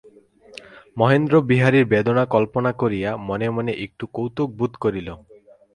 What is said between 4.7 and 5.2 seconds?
করিল।